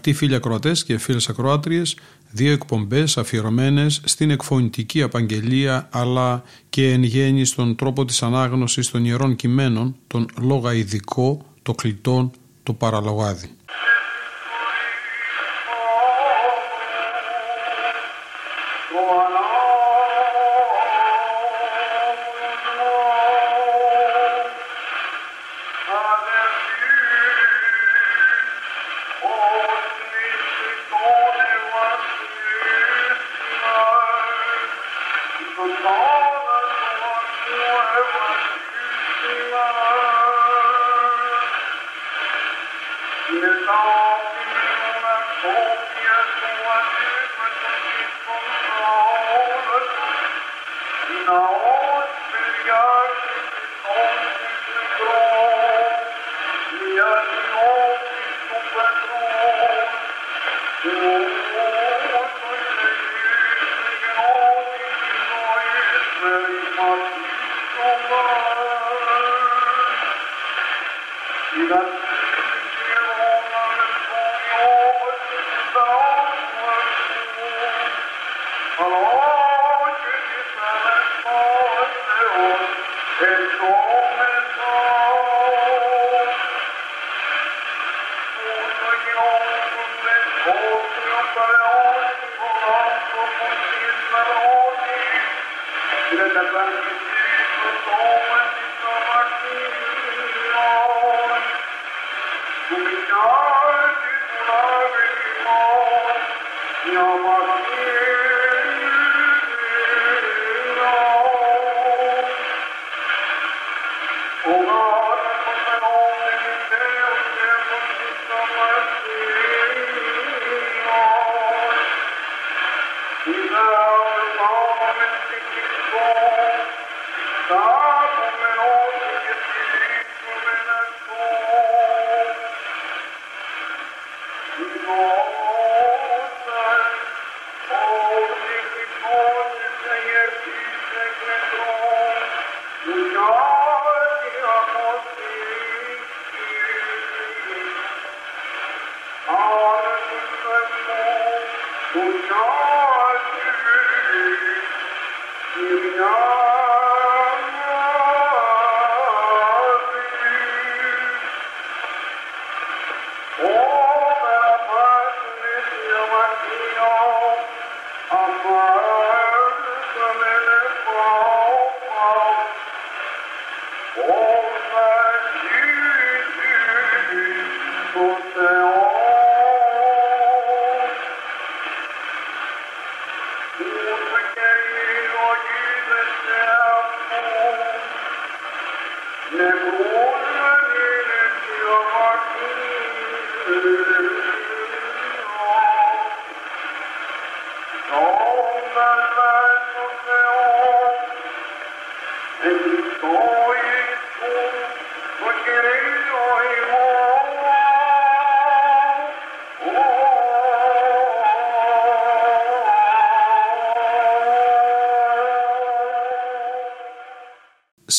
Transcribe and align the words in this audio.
Αγαπητοί 0.00 0.18
φίλοι 0.18 0.34
ακροατές 0.34 0.84
και 0.84 0.98
φίλες 0.98 1.28
ακροάτριες, 1.28 1.96
δύο 2.30 2.52
εκπομπές 2.52 3.18
αφιερωμένες 3.18 4.00
στην 4.04 4.30
εκφωνητική 4.30 5.02
απαγγελία 5.02 5.88
αλλά 5.92 6.42
και 6.68 6.92
εν 6.92 7.02
γέννη 7.02 7.44
στον 7.44 7.76
τρόπο 7.76 8.04
της 8.04 8.22
ανάγνωσης 8.22 8.90
των 8.90 9.04
ιερών 9.04 9.36
κειμένων, 9.36 9.96
τον 10.06 10.26
λόγα 10.40 10.74
ειδικό, 10.74 11.44
το 11.62 11.72
κλητόν, 11.72 12.30
το 12.62 12.72
παραλογάδι. 12.72 13.50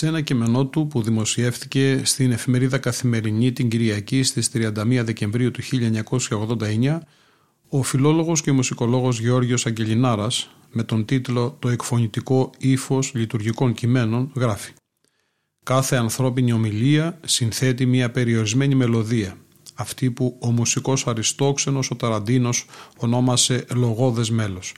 Σε 0.02 0.08
ένα 0.08 0.22
κειμενό 0.22 0.66
του 0.66 0.88
που 0.88 1.02
δημοσιεύτηκε 1.02 2.02
στην 2.04 2.32
εφημερίδα 2.32 2.78
Καθημερινή 2.78 3.52
την 3.52 3.70
Κυριακή 3.70 4.24
στις 4.24 4.50
31 4.54 4.72
Δεκεμβρίου 5.04 5.52
του 5.52 5.62
1989, 6.82 6.98
ο 7.70 7.84
φιλόλογος 7.84 8.42
και 8.42 8.52
μουσικολόγος 8.52 9.20
Γεώργιος 9.20 9.66
Αγγελινάρας 9.66 10.50
με 10.72 10.84
τον 10.84 11.06
τίτλο 11.06 11.56
«Το 11.60 11.70
εκφωνητικό 11.70 12.52
ύφος 12.58 13.14
λειτουργικών 13.14 13.74
κειμένων» 13.74 14.32
γράφει 14.36 14.74
«Κάθε 15.66 15.96
ανθρώπινη 15.96 16.52
ομιλία 16.52 17.20
συνθέτει 17.26 17.86
μια 17.86 18.12
περιορισμένη 18.12 18.76
μελωδία, 18.76 19.38
αυτή 19.76 20.12
που 20.12 20.38
ο 20.42 20.52
μουσικός 20.52 21.08
Αριστόξενος 21.08 21.92
ο 21.92 21.96
Ταραντίνος 21.96 22.66
ονόμασε 22.98 23.66
«λογόδες 23.74 24.30
μέλος». 24.30 24.74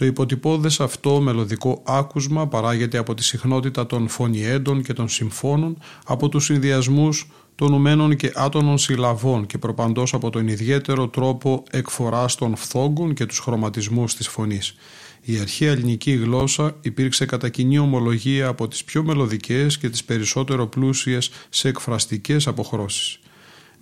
Το 0.00 0.06
υποτυπώδες 0.06 0.80
αυτό 0.80 1.20
μελωδικό 1.20 1.82
άκουσμα 1.86 2.48
παράγεται 2.48 2.98
από 2.98 3.14
τη 3.14 3.24
συχνότητα 3.24 3.86
των 3.86 4.08
φωνιέντων 4.08 4.82
και 4.82 4.92
των 4.92 5.08
συμφώνων, 5.08 5.78
από 6.04 6.28
τους 6.28 6.44
συνδυασμούς 6.44 7.30
των 7.54 7.72
ουμένων 7.72 8.16
και 8.16 8.32
άτονων 8.34 8.78
συλλαβών 8.78 9.46
και 9.46 9.58
προπαντός 9.58 10.14
από 10.14 10.30
τον 10.30 10.48
ιδιαίτερο 10.48 11.08
τρόπο 11.08 11.62
εκφοράς 11.70 12.34
των 12.34 12.56
φθόγκων 12.56 13.14
και 13.14 13.26
τους 13.26 13.38
χρωματισμούς 13.38 14.14
της 14.14 14.28
φωνής. 14.28 14.74
Η 15.20 15.38
αρχαία 15.38 15.70
ελληνική 15.70 16.12
γλώσσα 16.12 16.76
υπήρξε 16.80 17.24
κατά 17.24 17.48
κοινή 17.48 17.78
ομολογία 17.78 18.46
από 18.46 18.68
τις 18.68 18.84
πιο 18.84 19.02
μελωδικές 19.02 19.78
και 19.78 19.90
τις 19.90 20.04
περισσότερο 20.04 20.66
πλούσιες 20.66 21.30
σε 21.48 21.68
εκφραστικές 21.68 22.46
αποχρώσεις. 22.46 23.18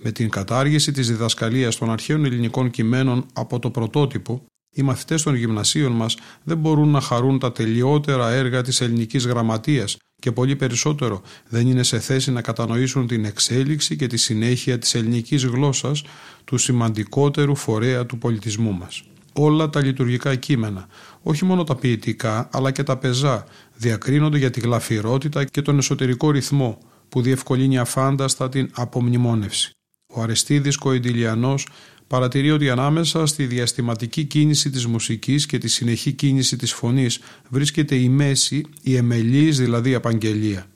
Με 0.02 0.12
την 0.12 0.30
κατάργηση 0.30 0.92
της 0.92 1.08
διδασκαλίας 1.08 1.76
των 1.76 1.90
αρχαίων 1.90 2.24
ελληνικών 2.24 2.70
κειμένων 2.70 3.26
από 3.32 3.58
το 3.58 3.70
πρωτότυπο, 3.70 4.42
οι 4.70 4.82
μαθητές 4.82 5.22
των 5.22 5.34
γυμνασίων 5.34 5.92
μας 5.92 6.16
δεν 6.44 6.56
μπορούν 6.56 6.88
να 6.88 7.00
χαρούν 7.00 7.38
τα 7.38 7.52
τελειότερα 7.52 8.30
έργα 8.30 8.62
της 8.62 8.80
ελληνικής 8.80 9.26
γραμματείας 9.26 9.96
και 10.20 10.32
πολύ 10.32 10.56
περισσότερο 10.56 11.22
δεν 11.48 11.66
είναι 11.66 11.82
σε 11.82 11.98
θέση 11.98 12.32
να 12.32 12.42
κατανοήσουν 12.42 13.06
την 13.06 13.24
εξέλιξη 13.24 13.96
και 13.96 14.06
τη 14.06 14.16
συνέχεια 14.16 14.78
της 14.78 14.94
ελληνικής 14.94 15.44
γλώσσας 15.44 16.02
του 16.44 16.56
σημαντικότερου 16.56 17.54
φορέα 17.54 18.06
του 18.06 18.18
πολιτισμού 18.18 18.72
μας. 18.72 19.02
Όλα 19.32 19.70
τα 19.70 19.82
λειτουργικά 19.82 20.34
κείμενα, 20.34 20.86
όχι 21.22 21.44
μόνο 21.44 21.64
τα 21.64 21.74
ποιητικά 21.76 22.48
αλλά 22.52 22.70
και 22.70 22.82
τα 22.82 22.96
πεζά, 22.96 23.44
διακρίνονται 23.74 24.38
για 24.38 24.50
τη 24.50 24.60
γλαφυρότητα 24.60 25.44
και 25.44 25.62
τον 25.62 25.78
εσωτερικό 25.78 26.30
ρυθμό 26.30 26.78
που 27.08 27.22
διευκολύνει 27.22 27.78
αφάνταστα 27.78 28.48
την 28.48 28.70
απομνημόνευση. 28.74 29.70
Ο 30.14 30.22
Αρεστίδης 30.22 30.76
Κοϊντιλιανός 30.76 31.66
παρατηρεί 32.08 32.50
ότι 32.50 32.70
ανάμεσα 32.70 33.26
στη 33.26 33.46
διαστηματική 33.46 34.24
κίνηση 34.24 34.70
της 34.70 34.86
μουσικής 34.86 35.46
και 35.46 35.58
τη 35.58 35.68
συνεχή 35.68 36.12
κίνηση 36.12 36.56
της 36.56 36.72
φωνής 36.72 37.20
βρίσκεται 37.48 37.94
η 37.94 38.08
μέση, 38.08 38.64
η 38.82 38.96
εμελής 38.96 39.58
δηλαδή 39.58 39.94
απαγγελία. 39.94 40.66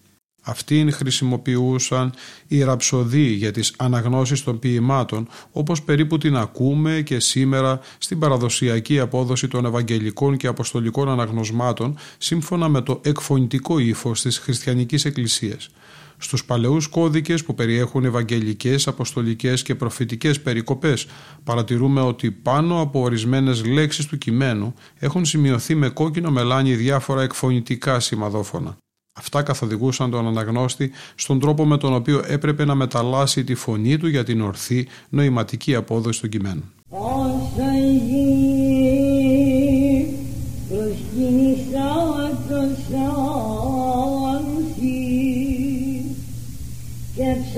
Αυτήν 0.45 0.93
χρησιμοποιούσαν 0.93 2.13
οι 2.49 2.63
ραψοδοί 2.63 3.27
για 3.27 3.51
τις 3.53 3.75
αναγνώσεις 3.77 4.43
των 4.43 4.59
ποιημάτων 4.59 5.29
όπως 5.53 5.83
περίπου 5.83 6.19
την 6.19 6.37
ακούμε 6.37 7.03
και 7.05 7.21
σήμερα 7.21 7.81
στην 7.99 8.19
παραδοσιακή 8.19 9.01
απόδοση 9.01 9.49
των 9.49 9.65
Ευαγγελικών 9.65 10.37
και 10.37 10.47
Αποστολικών 10.47 11.09
αναγνωσμάτων 11.09 11.99
σύμφωνα 12.19 12.69
με 12.69 12.81
το 12.81 13.01
εκφωνητικό 13.05 13.79
ύφος 13.79 14.21
της 14.23 14.39
χριστιανικής 14.39 15.05
εκκλησίας. 15.05 15.71
Στους 16.23 16.45
παλαιούς 16.45 16.87
κώδικες 16.87 17.45
που 17.45 17.55
περιέχουν 17.55 18.05
ευαγγελικές, 18.05 18.87
αποστολικές 18.87 19.63
και 19.63 19.75
προφητικές 19.75 20.41
περικοπές, 20.41 21.07
παρατηρούμε 21.45 22.01
ότι 22.01 22.31
πάνω 22.31 22.81
από 22.81 23.01
ορισμένες 23.01 23.65
λέξεις 23.65 24.07
του 24.07 24.19
κειμένου 24.19 24.75
έχουν 24.99 25.25
σημειωθεί 25.25 25.75
με 25.75 25.89
κόκκινο 25.89 26.31
μελάνι 26.31 26.75
διάφορα 26.75 27.23
εκφωνητικά 27.23 28.01
σημαδόφωνα. 28.01 28.77
Αυτά 29.15 29.43
καθοδηγούσαν 29.43 30.11
τον 30.11 30.27
αναγνώστη 30.27 30.91
στον 31.15 31.41
τρόπο 31.41 31.67
με 31.67 31.77
τον 31.77 31.95
οποίο 31.95 32.25
έπρεπε 32.27 32.65
να 32.65 32.75
μεταλλάσσει 32.75 33.45
τη 33.45 33.55
φωνή 33.55 33.99
του 33.99 34.09
για 34.09 34.25
την 34.25 34.41
ορθή 34.41 34.89
νοηματική 35.09 35.75
απόδοση 35.75 36.21
των 36.21 36.31
κειμένων. 36.31 36.73
Όσο 36.89 37.53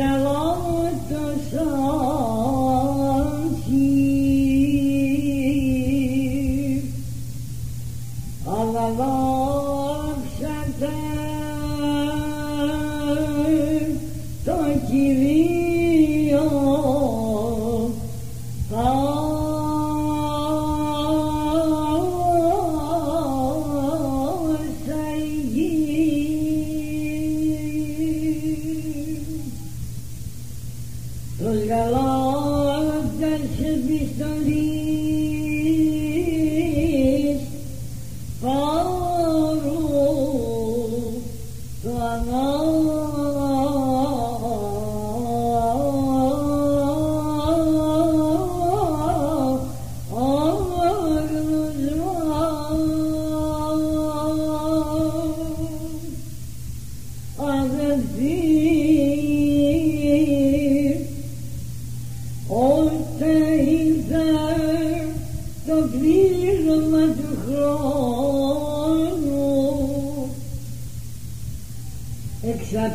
their 0.04 0.18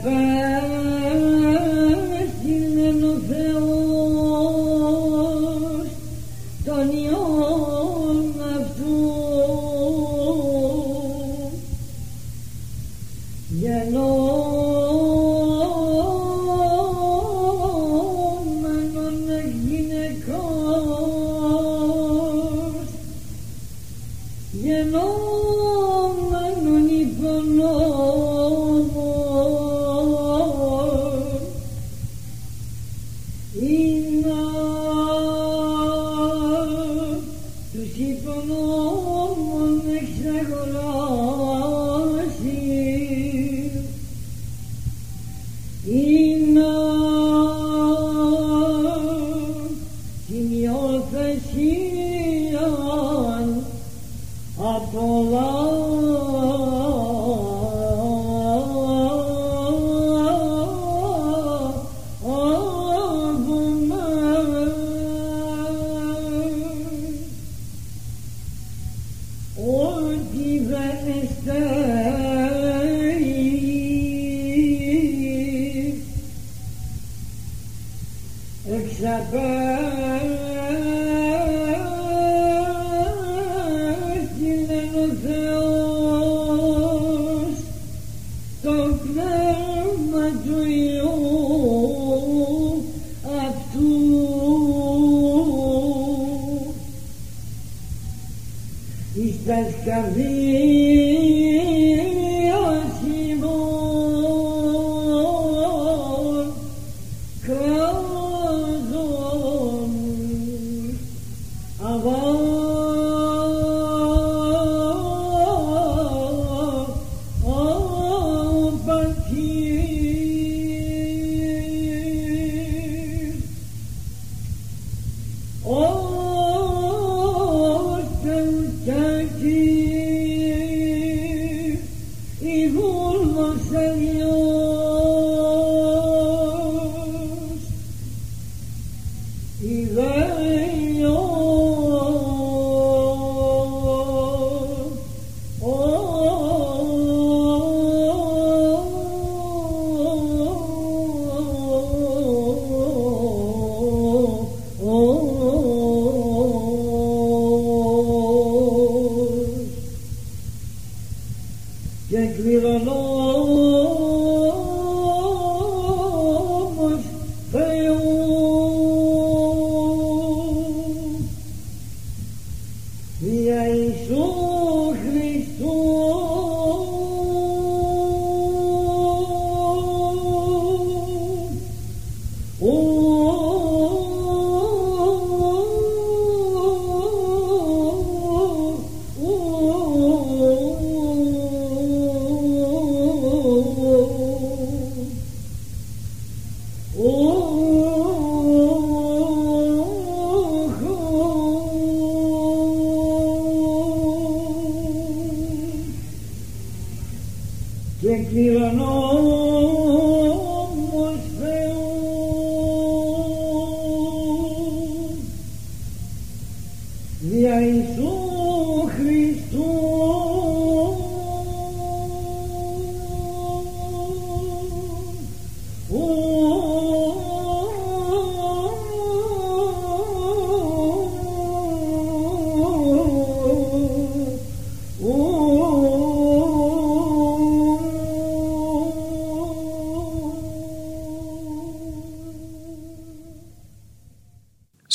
burn. 0.01 0.38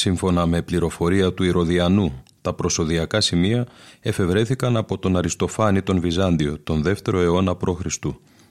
Σύμφωνα 0.05 0.47
με 0.47 0.63
πληροφορία 0.63 1.33
του 1.33 1.45
Ηρωδιανού, 1.45 2.23
τα 2.41 2.53
προσωδιακά 2.55 3.21
σημεία 3.21 3.67
εφευρέθηκαν 4.01 4.77
από 4.77 4.99
τον 4.99 5.17
Αριστοφάνη 5.17 5.83
τον 5.83 6.01
Βυζάντιο 6.01 6.59
τον 6.65 6.85
2ο 6.87 7.13
αιώνα 7.15 7.57
π.Χ. 7.57 7.87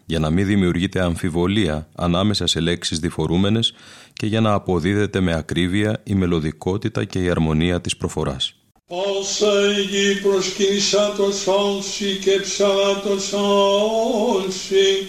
για 0.06 0.20
να 0.20 0.30
μην 0.30 0.46
δημιουργείται 0.46 1.02
αμφιβολία 1.02 1.88
ανάμεσα 1.96 2.48
σε 2.48 2.60
λέξεις 2.60 3.00
διφορούμενες 3.00 3.74
και 4.14 4.26
για 4.26 4.42
να 4.42 4.54
αποδίδεται 4.54 5.20
με 5.20 5.34
ακρίβεια 5.34 6.02
η 6.04 6.14
μελωδικότητα 6.14 7.04
και 7.04 7.24
η 7.24 7.30
αρμονία 7.30 7.82
της 7.82 7.98
προφοράς. 7.98 8.56
Όσα 8.88 9.78
η 9.78 9.82
γη 9.82 10.22
προσκύνησα 10.22 11.14
το 11.18 11.32
σόνσι 11.32 12.20
και 12.24 12.40
ψαλά 12.42 13.02
το 13.02 13.20
σόνσι, 13.20 15.08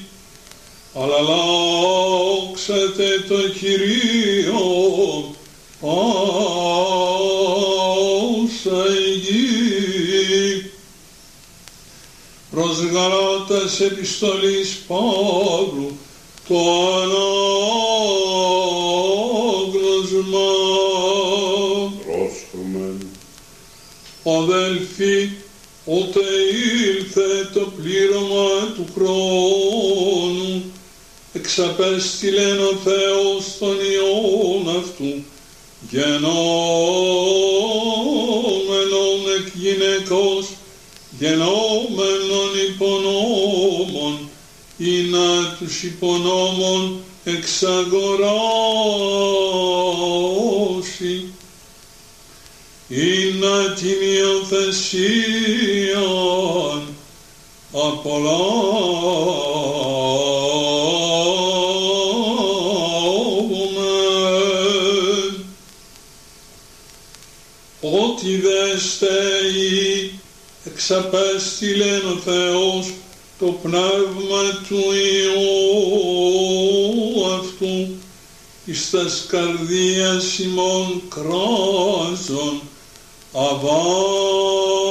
αλλά 0.94 1.20
λόξετε 1.20 3.06
το 3.28 3.48
Κυρίο, 3.58 5.33
όσα 5.84 7.60
η 9.06 9.10
γη. 9.18 10.70
Προς 12.50 12.78
Γαλάτας 12.78 13.80
επιστολής 13.80 14.82
Παύλου, 14.86 15.98
το 16.48 16.56
ανάγνωσμα 17.02 17.20
πρόσχομεν. 22.04 22.98
Αδελφοί, 24.24 25.30
ότε 25.84 26.20
ήλθε 26.96 27.50
το 27.54 27.72
πλήρωμα 27.76 28.72
του 28.76 28.86
χρόνου, 28.94 30.72
εξαπέστειλεν 31.32 32.58
ο 32.60 32.72
Θεός 32.84 33.58
τον 33.58 33.76
Υιόν 33.90 34.76
αυτού, 34.76 35.24
γενόμενον 35.90 36.24
εκ 39.38 39.48
γυναικός, 39.54 40.46
γενόμενον 41.18 42.50
υπονόμων, 42.68 44.28
ή 44.78 45.02
να 45.02 45.56
τους 45.58 45.82
υπονόμων 45.82 47.00
εξαγοράσει 47.24 48.24
είναι 52.88 53.74
την 53.76 53.96
υιοθεσία 54.16 55.54
απολάβουμε 57.72 59.53
εξαπέστειλεν 70.84 72.02
ο 72.06 72.20
Θεός 72.24 72.92
το 73.38 73.46
πνεύμα 73.46 74.42
του 74.68 74.82
Υιού 74.92 76.44
αυτού 77.40 77.88
εις 78.64 78.90
τας 78.90 79.26
καρδίας 79.28 80.38
ημών 80.38 81.02
κράζων 81.08 82.60
αβάου 83.32 84.83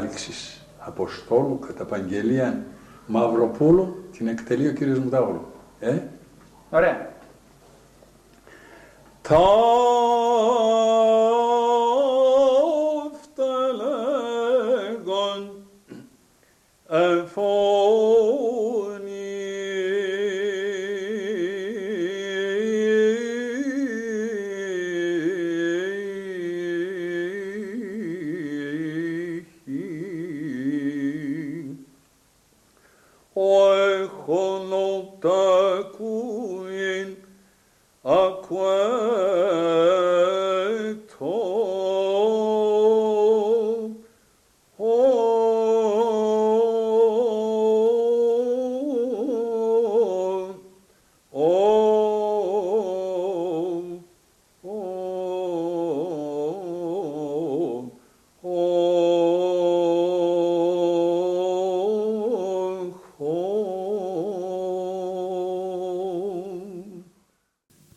επαγγελία 0.00 0.10
κατάληξης 0.10 0.60
Αποστόλου, 0.78 1.58
κατά 1.58 1.82
επαγγελία 1.82 2.64
Μαυροπούλου, 3.06 4.04
την 4.16 4.28
εκτελεί 4.28 4.68
ο 4.68 4.72
κύριος 4.72 4.98
Μουτάγλου. 4.98 5.46
Ε; 5.80 5.98
Ωραία. 6.70 6.99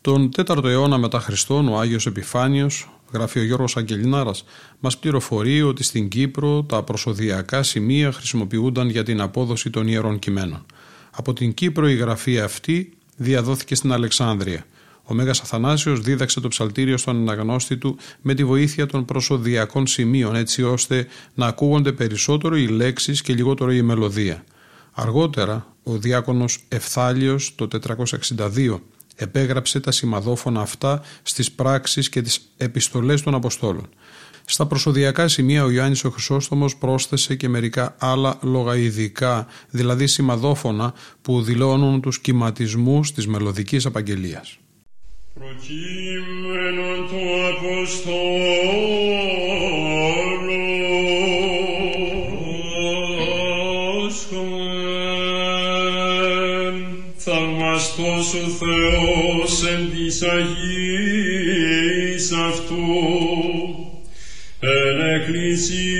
Τον 0.04 0.28
4ο 0.36 0.64
αιώνα 0.64 0.98
μετά 0.98 1.20
Χριστόν 1.20 1.68
ο 1.68 1.78
Άγιος 1.78 2.06
Επιφάνιος, 2.06 2.88
γράφει 3.12 3.38
ο 3.38 3.44
Γιώργος 3.44 3.76
Αγγελινάρας, 3.76 4.44
μας 4.80 4.98
πληροφορεί 4.98 5.62
ότι 5.62 5.82
στην 5.82 6.08
Κύπρο 6.08 6.62
τα 6.62 6.82
προσωδιακά 6.82 7.62
σημεία 7.62 8.12
χρησιμοποιούνταν 8.12 8.88
για 8.88 9.02
την 9.02 9.20
απόδοση 9.20 9.70
των 9.70 9.88
ιερών 9.88 10.18
κειμένων. 10.18 10.66
Από 11.10 11.32
την 11.32 11.54
Κύπρο 11.54 11.88
η 11.88 11.94
γραφή 11.94 12.40
αυτή 12.40 12.92
διαδόθηκε 13.16 13.74
στην 13.74 13.92
Αλεξάνδρεια. 13.92 14.64
Ο 15.04 15.14
Μέγας 15.14 15.40
Αθανάσιος 15.40 16.00
δίδαξε 16.00 16.40
το 16.40 16.48
ψαλτήριο 16.48 16.96
στον 16.96 17.16
αναγνώστη 17.16 17.76
του 17.76 17.96
με 18.22 18.34
τη 18.34 18.44
βοήθεια 18.44 18.86
των 18.86 19.04
προσωδιακών 19.04 19.86
σημείων 19.86 20.34
έτσι 20.34 20.62
ώστε 20.62 21.06
να 21.34 21.46
ακούγονται 21.46 21.92
περισσότερο 21.92 22.56
οι 22.56 22.66
λέξεις 22.66 23.22
και 23.22 23.34
λιγότερο 23.34 23.72
η 23.72 23.82
μελωδία. 23.82 24.44
Αργότερα 24.92 25.66
ο 25.82 25.96
διάκονος 25.96 26.58
Ευθάλιος 26.68 27.54
το 27.54 27.68
462 28.46 28.78
επέγραψε 29.14 29.80
τα 29.80 29.90
σημαδόφωνα 29.90 30.60
αυτά 30.60 31.02
στις 31.22 31.52
πράξεις 31.52 32.08
και 32.08 32.22
τις 32.22 32.40
επιστολές 32.56 33.22
των 33.22 33.34
Αποστόλων. 33.34 33.88
Στα 34.46 34.66
προσωδιακά 34.66 35.28
σημεία 35.28 35.64
ο 35.64 35.70
Ιωάννης 35.70 36.04
ο 36.04 36.10
Χρυσόστομος 36.10 36.76
πρόσθεσε 36.76 37.34
και 37.34 37.48
μερικά 37.48 37.96
άλλα 37.98 38.38
λογαειδικά, 38.42 39.46
δηλαδή 39.70 40.06
σημαδόφωνα 40.06 40.94
που 41.22 41.42
δηλώνουν 41.42 42.00
τους 42.00 42.18
κυματισμούς 42.18 43.12
της 43.12 43.26
μελωδικής 43.26 43.86
απαγγελίας. 43.86 44.58
Προκείμενον 45.34 47.08
του 47.08 47.22
Αποστόλου 47.56 48.84
θαυμαστός 57.16 58.34
ο 58.34 58.38
Θεός 58.38 58.44
εν 58.44 59.03
της 60.06 60.22
Αγίας 60.22 61.86
αυτού 62.32 62.76
εν 64.60 65.00
εκκλησίες 65.14 65.93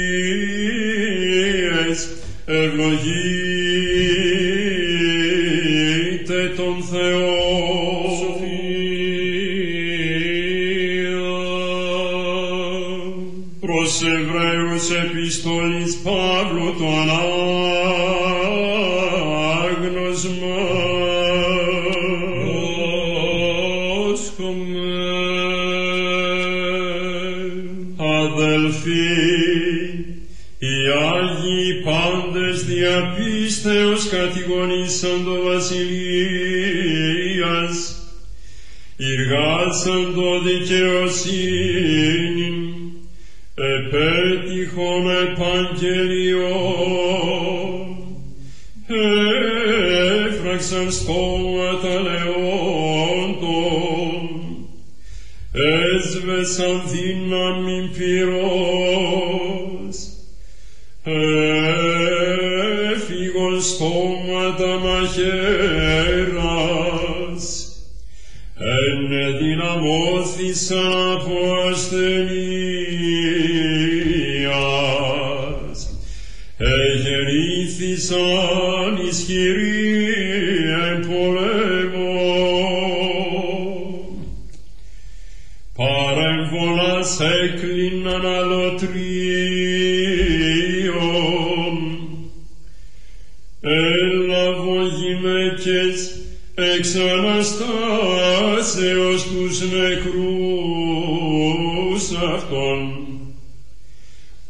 Άγιοι 31.44 31.82
πάντες 31.84 32.64
διαπίστεως 32.64 34.08
κατηγορήσαν 34.08 35.24
το 35.24 35.42
βασιλείας, 35.42 36.56
εργάσαν 38.96 40.14
το 40.14 40.40
δικαιοσύνη, 40.40 41.62
επέτυχον 43.54 45.10
επαγγελιό, 45.10 46.62
έφραξαν 50.26 50.92
στόματα 50.92 52.00
λεόντων, 52.00 53.44
έσβεσαν 55.52 56.82
δύναμη 56.92 57.90
πυρός, 57.96 58.63
soma 63.84 64.44
damacheras, 64.58 65.44
en 68.56 69.10
dinamos 69.40 70.36
visa 70.38 71.20
postenis, 71.26 72.43
Deus 98.72 99.24
plus 99.24 99.60
me 99.62 100.00
crus 100.02 101.24
afton. 102.16 102.80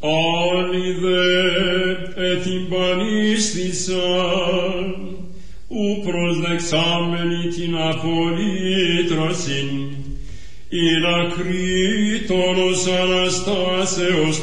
Alide 0.00 1.24
et 2.16 2.46
imbanistisam, 2.46 3.98
upros 5.68 6.37
dexamenit 6.46 7.59
in 7.59 7.74
apolitrosin, 7.74 9.70
in 10.70 11.05
acritonos 11.05 12.87
anastaseos 12.87 14.38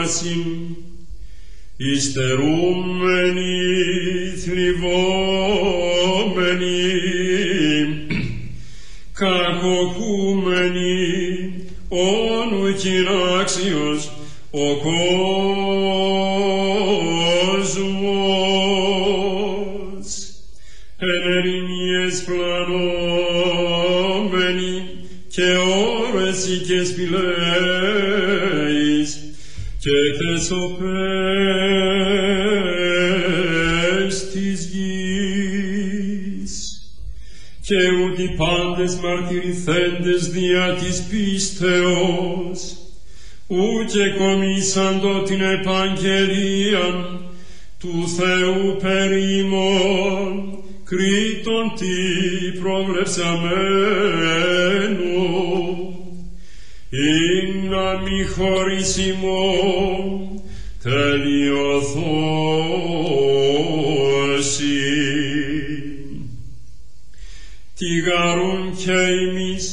δέρμασιν, 0.09 0.43
υστερούμενοι, 1.77 3.57
θλιβόμενοι, 4.43 4.89
κακοκούμενοι, 9.13 10.47
όνου 11.89 12.73
κυράξιος 12.73 14.11
ο 14.51 14.75
κόσμος, 14.77 14.99
εν 20.97 21.21
ερημίες 21.37 22.23
πλανόμενοι 22.23 23.29
και 25.27 25.55
όρεση 26.13 26.57
και 26.57 26.83
σπηλαίης 26.83 27.38
θεσοπές 30.49 30.89
της 34.31 34.65
γης. 34.65 36.53
Και 37.62 37.75
ούτι 38.03 38.35
πάντες 38.38 38.95
μαρτυρηθέντες 38.95 40.27
δια 40.27 40.73
της 40.73 41.03
πίστεως, 41.09 42.77
ούτε 43.47 44.15
κομίσαντο 44.17 45.21
την 45.21 45.41
επαγγελίαν 45.41 47.21
του 47.79 48.07
Θεού 48.17 48.77
περίμων, 48.81 50.57
κρίτων 50.83 51.73
τι 51.75 51.95
προβλεψαμένου, 52.59 53.49
ή 56.89 57.67
να 57.69 57.99
μη 58.01 58.23
χωρίσιμο, 58.23 59.53
τελειωθώσει. 60.89 62.49
Τι 67.78 67.89
γαρούν 67.99 68.75
και 68.78 68.91
εμείς 68.91 69.63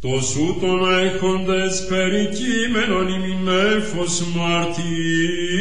τους 0.00 0.36
ούτων 0.36 0.80
έχοντες 1.04 1.86
περικείμενον 1.88 3.08
ημιν 3.08 3.42
νέφος 3.44 4.22
μαρτύρων, 4.36 5.56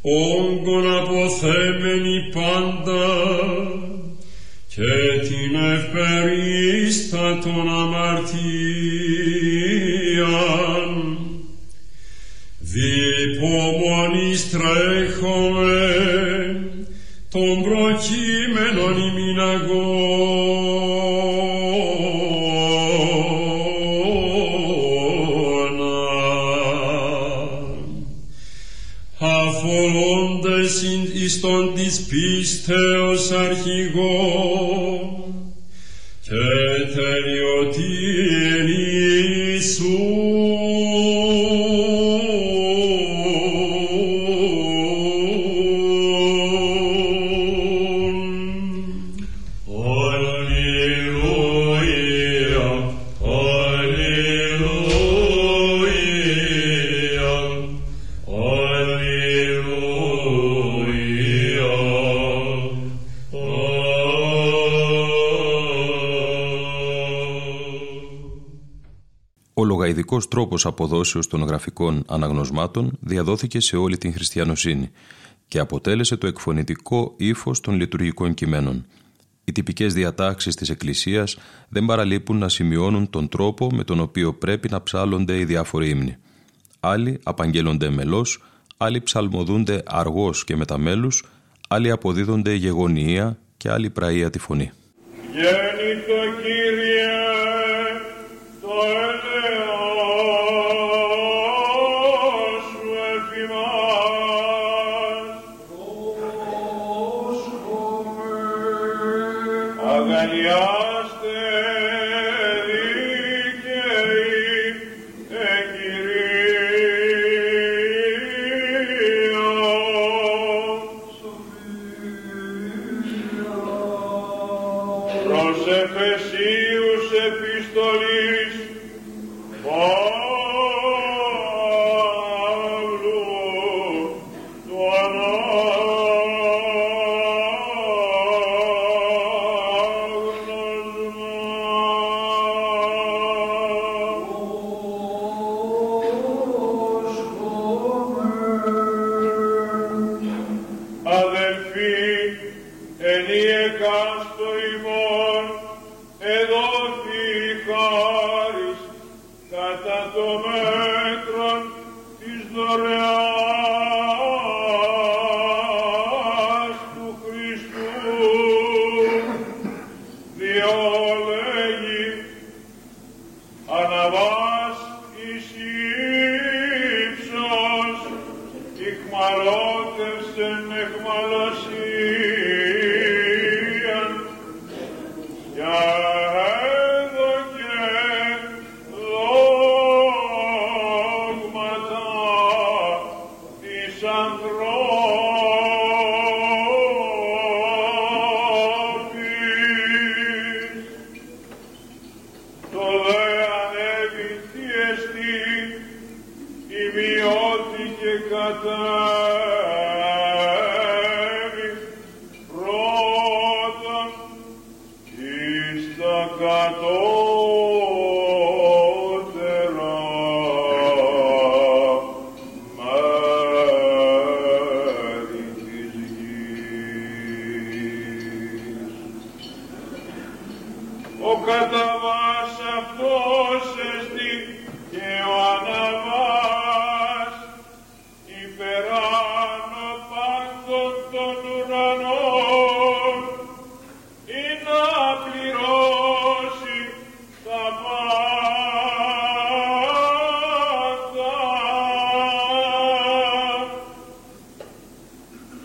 όγκον 0.00 0.96
αποθέμενοι 0.96 2.18
πάντα 2.32 3.06
και 4.68 4.92
την 5.28 5.52
ευπερίστατον 5.74 7.68
αμαρτίαν 7.68 9.35
διπομονής 14.36 14.50
τρέχομαι 14.50 15.94
των 17.30 17.62
προκείμενων 17.62 18.96
ημιν 18.96 19.40
αφορώντες 29.18 30.82
εις 31.14 31.40
τον 31.40 31.74
της 31.74 32.06
πίστεως 32.08 33.30
αρχηγός 33.30 34.45
τρόπος 70.56 70.80
αποδόσεως 70.80 71.26
των 71.28 71.42
γραφικών 71.42 72.04
αναγνωσμάτων 72.08 72.98
διαδόθηκε 73.00 73.60
σε 73.60 73.76
όλη 73.76 73.98
την 73.98 74.12
χριστιανοσύνη 74.12 74.90
και 75.48 75.58
αποτέλεσε 75.58 76.16
το 76.16 76.26
εκφωνητικό 76.26 77.14
ύφος 77.16 77.60
των 77.60 77.74
λειτουργικών 77.74 78.34
κειμένων. 78.34 78.86
Οι 79.44 79.52
τυπικές 79.52 79.94
διατάξεις 79.94 80.54
της 80.54 80.70
Εκκλησίας 80.70 81.38
δεν 81.68 81.84
παραλείπουν 81.84 82.38
να 82.38 82.48
σημειώνουν 82.48 83.10
τον 83.10 83.28
τρόπο 83.28 83.70
με 83.72 83.84
τον 83.84 84.00
οποίο 84.00 84.34
πρέπει 84.34 84.68
να 84.70 84.82
ψάλλονται 84.82 85.38
οι 85.38 85.44
διάφοροι 85.44 85.88
ύμνοι. 85.88 86.16
Άλλοι 86.80 87.20
απαγγέλλονται 87.22 87.90
μελός, 87.90 88.42
άλλοι 88.76 89.00
ψαλμοδούνται 89.02 89.82
αργός 89.86 90.44
και 90.44 90.56
μεταμέλους, 90.56 91.24
άλλοι 91.68 91.90
αποδίδονται 91.90 92.54
γεγονία 92.54 93.38
και 93.56 93.70
άλλοι 93.70 93.90
πραεία 93.90 94.30
τη 94.30 94.38
φωνή. 94.38 94.70
Γέννητο 95.32 96.20
Κύριε, 96.42 97.55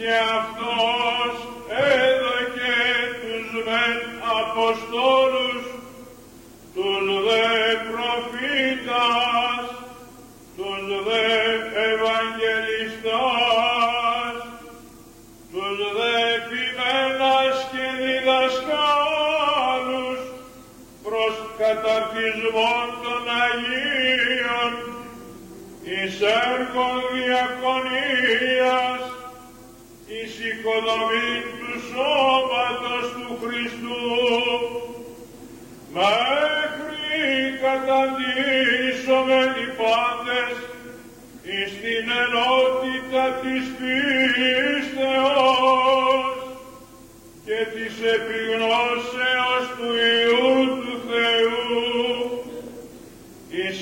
και 0.01 0.15
αυτός 0.39 1.33
έδωκε 1.93 2.81
τους 3.21 3.47
μεν 3.65 3.97
Αποστόλους, 4.41 5.63
τους 6.75 7.05
δε 7.25 7.47
προφήτας, 7.89 9.65
τους 10.57 10.85
δε 11.07 11.25
Ευαγγελιστάς, 11.91 14.35
τους 15.51 15.77
δε 15.97 16.17
ποιμένας 16.49 17.55
και 17.71 17.85
διδασκάλους 18.01 20.19
προς 21.05 21.35
καταρτισμόν 21.61 22.87
των 23.03 23.23
Αγίων 23.43 24.71
εις 25.93 26.15
έργων 26.47 26.97
διακονίας, 27.13 29.00
εις 30.61 30.67
οικοδομή 30.67 31.33
του 31.59 31.73
σώματος 31.89 33.05
του 33.13 33.31
Χριστού, 33.41 34.03
μέχρι 35.93 37.19
καταντήσομεν 37.63 39.51
οι 39.61 39.67
πάντες 39.79 40.53
εις 41.43 41.71
την 41.81 42.07
ενότητα 42.23 43.25
της 43.41 43.65
πίστεως 43.79 45.11
και 47.45 47.59
της 47.73 47.95
επιγνώσεως 48.15 49.65
του 49.77 49.89
Υιού 50.13 50.55
του 50.81 50.95
Θεού. 51.07 51.61
Εις 53.49 53.79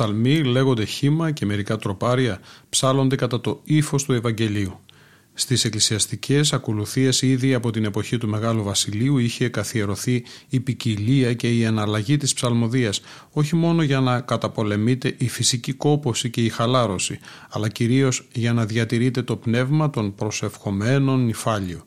ψαλμοί 0.00 0.42
λέγονται 0.42 0.84
χήμα 0.84 1.30
και 1.30 1.46
μερικά 1.46 1.76
τροπάρια 1.76 2.40
ψάλλονται 2.68 3.16
κατά 3.16 3.40
το 3.40 3.60
ύφος 3.64 4.04
του 4.04 4.12
Ευαγγελίου. 4.12 4.80
Στις 5.34 5.64
εκκλησιαστικές 5.64 6.52
ακολουθίες 6.52 7.22
ήδη 7.22 7.54
από 7.54 7.70
την 7.70 7.84
εποχή 7.84 8.18
του 8.18 8.28
Μεγάλου 8.28 8.62
Βασιλείου 8.62 9.18
είχε 9.18 9.48
καθιερωθεί 9.48 10.24
η 10.48 10.60
ποικιλία 10.60 11.34
και 11.34 11.48
η 11.48 11.62
εναλλαγή 11.62 12.16
της 12.16 12.34
ψαλμοδίας, 12.34 13.00
όχι 13.32 13.56
μόνο 13.56 13.82
για 13.82 14.00
να 14.00 14.20
καταπολεμείται 14.20 15.14
η 15.18 15.28
φυσική 15.28 15.72
κόπωση 15.72 16.30
και 16.30 16.44
η 16.44 16.48
χαλάρωση, 16.48 17.18
αλλά 17.50 17.68
κυρίως 17.68 18.28
για 18.32 18.52
να 18.52 18.66
διατηρείται 18.66 19.22
το 19.22 19.36
πνεύμα 19.36 19.90
των 19.90 20.14
προσευχομένων 20.14 21.24
νυφάλιο. 21.24 21.84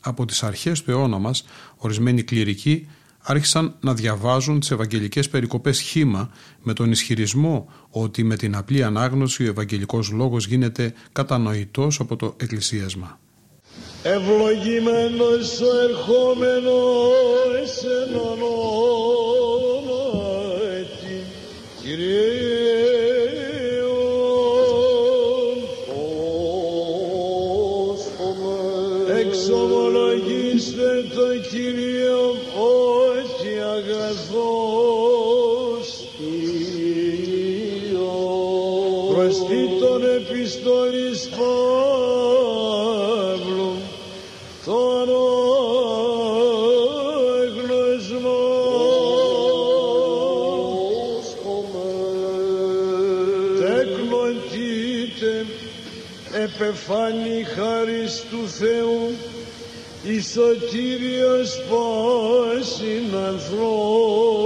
Από 0.00 0.24
τις 0.24 0.42
αρχές 0.42 0.82
του 0.82 0.90
αιώνα 0.90 1.18
μας, 1.18 1.44
ορισμένοι 1.76 2.22
κληρικοί 2.22 2.88
άρχισαν 3.26 3.74
να 3.80 3.94
διαβάζουν 3.94 4.60
τις 4.60 4.70
Ευαγγελικές 4.70 5.28
περικοπές 5.28 5.80
χήμα 5.80 6.30
με 6.62 6.72
τον 6.72 6.90
ισχυρισμό 6.90 7.68
ότι 7.90 8.24
με 8.24 8.36
την 8.36 8.56
απλή 8.56 8.82
ανάγνωση 8.82 9.46
ο 9.46 9.48
Ευαγγελικός 9.48 10.10
λόγος 10.10 10.46
γίνεται 10.46 10.94
κατανοητός 11.12 12.00
από 12.00 12.16
το 12.16 12.34
εκκλησίασμα. 12.36 13.18
Ευλογημένος 14.02 15.60
ο 15.60 15.66
ερχόμενος 15.88 17.16
εν 17.84 18.14
επεφάνη 56.88 57.42
χάρις 57.42 58.24
του 58.30 58.48
Θεού 58.48 59.14
η 60.02 60.20
σωτήριος 60.20 61.60
πάσιν 61.68 63.16
ανθρώπης 63.28 64.44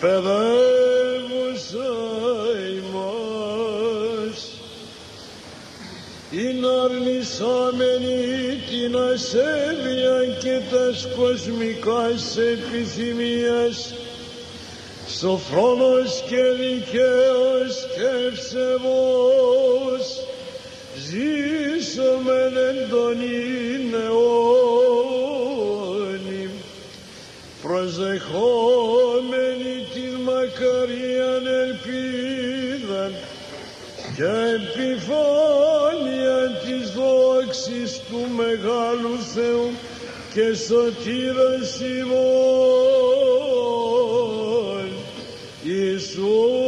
παιδεύουσα 0.00 1.92
ημάς 2.76 4.40
ειν 6.30 6.66
αρνησάμενη 6.84 8.18
την 8.70 8.96
ασέβεια 8.96 10.16
και 10.42 10.60
τας 10.70 11.08
κοσμικάς 11.16 12.36
επιθυμίας 12.36 13.97
σοφρόνος 15.20 16.12
και 16.28 16.42
δικαίος 16.60 17.74
και 17.94 18.12
ψευός 18.34 20.04
ζήσομεν 21.06 22.54
εν 22.68 22.78
τον 22.90 23.18
αιώνη 24.04 24.84
προσεχόμενη 27.62 29.74
την 29.94 30.14
μακαρίαν 30.26 31.44
ελπίδαν 31.62 33.12
και 34.16 34.32
επιφάνεια 34.58 36.40
της 36.64 36.84
δόξης 36.92 37.90
του 38.10 38.22
Μεγάλου 38.36 39.16
Θεού 39.34 39.66
και 40.34 40.46
σωτήρας 40.54 41.70
ημών 41.80 43.17
Jesus. 45.78 46.67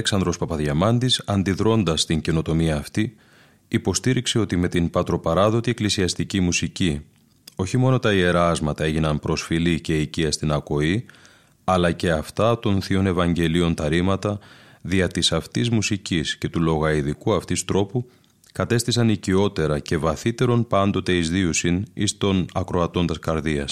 Αλέξανδρος 0.00 0.38
Παπαδιαμάντης, 0.38 1.22
αντιδρώντας 1.26 2.06
την 2.06 2.20
καινοτομία 2.20 2.76
αυτή, 2.76 3.16
υποστήριξε 3.68 4.38
ότι 4.38 4.56
με 4.56 4.68
την 4.68 4.90
πατροπαράδοτη 4.90 5.70
εκκλησιαστική 5.70 6.40
μουσική 6.40 7.04
όχι 7.56 7.76
μόνο 7.76 7.98
τα 7.98 8.12
ιεράσματα 8.12 8.84
έγιναν 8.84 9.18
προσφυλή 9.18 9.80
και 9.80 10.00
οικία 10.00 10.32
στην 10.32 10.52
ακοή, 10.52 11.06
αλλά 11.64 11.92
και 11.92 12.10
αυτά 12.10 12.58
των 12.58 12.82
Θείων 12.82 13.06
Ευαγγελίων 13.06 13.74
τα 13.74 13.88
ρήματα 13.88 14.38
δια 14.80 15.08
της 15.08 15.32
αυτής 15.32 15.70
μουσικής 15.70 16.36
και 16.38 16.48
του 16.48 16.60
λογαϊδικού 16.60 17.34
αυτής 17.34 17.64
τρόπου 17.64 18.10
κατέστησαν 18.52 19.08
οικειότερα 19.08 19.78
και 19.78 19.96
βαθύτερον 19.96 20.66
πάντοτε 20.66 21.12
εις 21.12 21.30
δίουσιν 21.30 21.84
εις 21.94 22.18
των 22.18 22.46
ακροατών 22.52 23.06
καρδιά. 23.20 23.66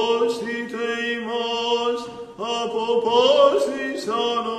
Αποπόστητε 0.00 0.86
ημάς, 1.14 2.00
αποπόστησαν 2.62 4.49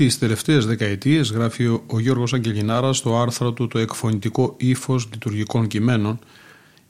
Τις 0.00 0.18
τελευταίες 0.18 0.66
δεκαετίες 0.66 1.30
γράφει 1.30 1.66
ο, 1.66 1.82
ο 1.86 1.98
Γιώργος 1.98 2.34
Αγγελινάρας 2.34 2.96
στο 2.96 3.18
άρθρο 3.18 3.52
του 3.52 3.66
«Το 3.66 3.78
εκφωνητικό 3.78 4.54
ύφος 4.58 5.08
λειτουργικών 5.12 5.66
κειμένων» 5.66 6.18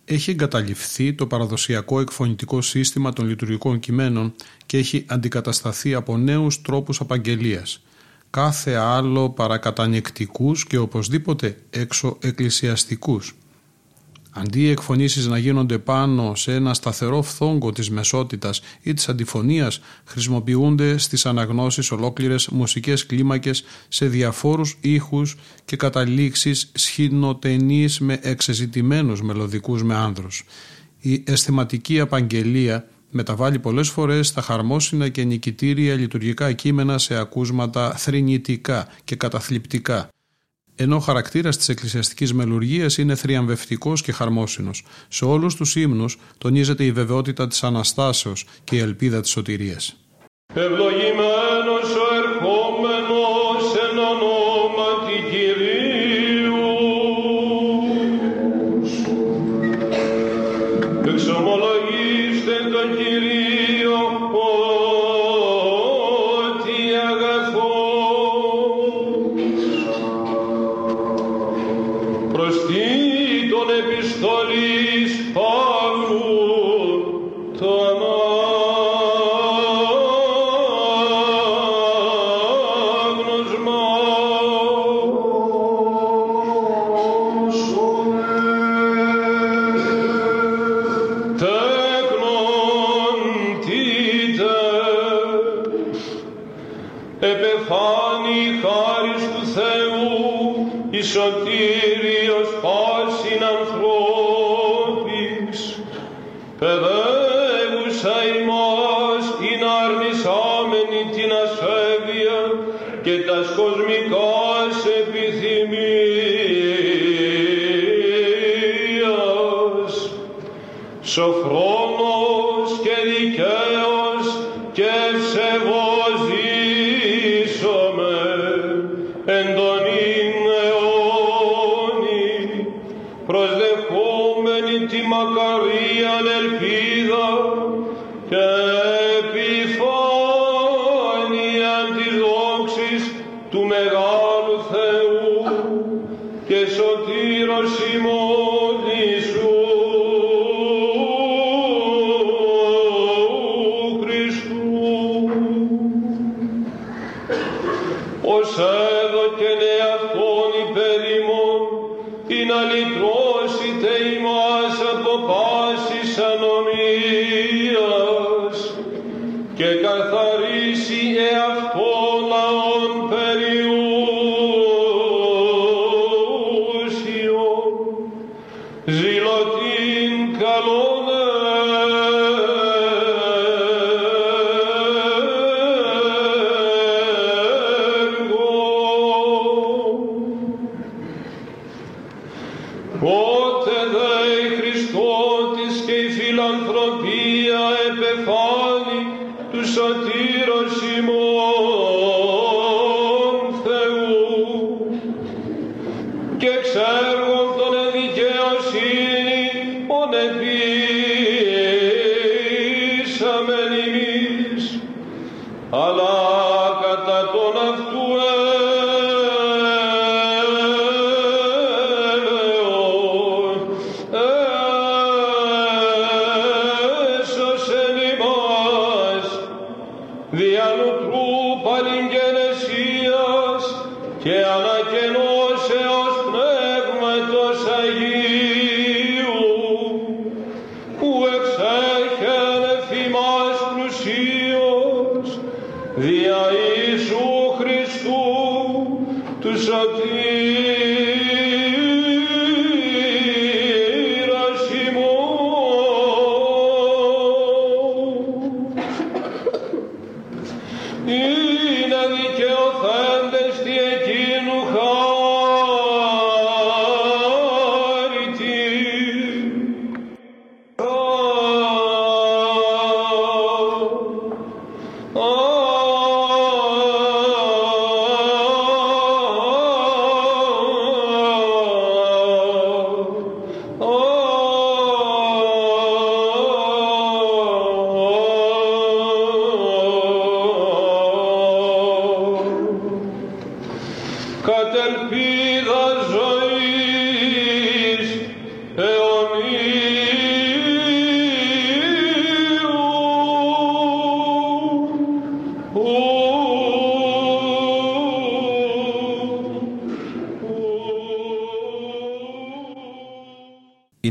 έχει 0.05 0.31
εγκαταλειφθεί 0.31 1.13
το 1.15 1.27
παραδοσιακό 1.27 2.01
εκφωνητικό 2.01 2.61
σύστημα 2.61 3.13
των 3.13 3.27
λειτουργικών 3.27 3.81
κειμένων 3.81 4.35
και 4.67 4.79
έχει 4.79 5.05
αντικατασταθεί 5.09 5.95
από 5.95 6.17
νέους 6.17 6.63
τρόπους 6.63 7.01
απαγγελίας, 7.01 7.83
κάθε 8.31 8.75
άλλο 8.75 9.31
παρακατανεκτικούς 9.31 10.65
και 10.67 10.79
οπωσδήποτε 10.79 11.57
εξωεκκλησιαστικούς. 11.71 13.35
Αντί 14.33 14.61
οι 14.61 14.71
εκφωνήσεις 14.71 15.27
να 15.27 15.39
γίνονται 15.39 15.79
πάνω 15.79 16.35
σε 16.35 16.55
ένα 16.55 16.75
σταθερό 16.75 17.23
φθόγκο 17.23 17.73
της 17.73 17.91
μεσότητας 17.91 18.61
ή 18.83 18.95
της 18.95 19.09
αντιφωνίας, 19.09 19.81
χρησιμοποιούνται 20.05 20.99
στις 20.99 21.27
αναγνώσεις 21.27 21.91
ολόκληρες 21.91 22.49
μουσικές 22.49 23.07
κλίμακες 23.07 23.65
σε 23.89 24.07
διαφόρους 24.07 24.79
ήχους 24.81 25.37
και 25.65 25.77
καταλήξεις 25.77 26.71
σχηνοτενείς 26.75 28.01
με 28.01 28.19
εξεζητημένους 28.23 29.23
μελωδικούς 29.23 29.83
με 29.83 29.95
άνδρους. 29.95 30.45
Η 31.01 31.23
αισθηματική 31.27 32.01
απαγγελία 32.01 32.89
μεταβάλλει 33.11 33.59
πολλές 33.59 33.89
φορές 33.89 34.33
τα 34.33 34.43
χαρμόσυνα 34.43 35.09
και 35.09 35.25
νικητήρια 35.25 35.95
λειτουργικά 35.95 36.53
κείμενα 36.53 36.99
σε 36.99 37.17
ακούσματα 37.17 37.95
θρηνητικά 37.97 38.89
και 39.05 39.17
καταθλιπτικά 39.17 40.09
ενώ 40.83 40.97
ο 40.97 40.99
χαρακτήρας 40.99 41.57
της 41.57 41.69
εκκλησιαστικής 41.69 42.33
μελουργίας 42.33 42.99
είναι 42.99 43.15
θριαμβευτικός 43.15 44.03
και 44.03 44.13
χαρμόσυνος. 44.13 44.85
Σε 45.09 45.25
όλους 45.25 45.55
τους 45.55 45.77
ύμνους 45.77 46.19
τονίζεται 46.39 46.85
η 46.85 46.93
βεβαιότητα 46.93 47.47
της 47.47 47.63
Αναστάσεως 47.63 48.45
και 48.65 48.77
η 48.77 48.79
ελπίδα 48.79 49.21
της 49.21 49.31
σωτηρίας. 49.31 49.97
Ευλογημένος 50.55 51.50